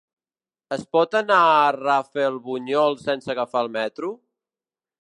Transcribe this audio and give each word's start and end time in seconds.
Es 0.77 0.85
pot 0.95 1.17
anar 1.19 1.37
a 1.49 1.67
Rafelbunyol 1.77 2.99
sense 3.05 3.35
agafar 3.37 3.65
el 3.69 3.73
metro? 3.81 4.13